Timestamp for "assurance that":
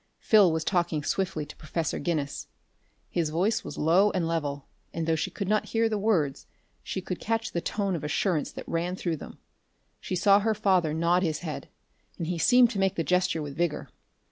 8.03-8.67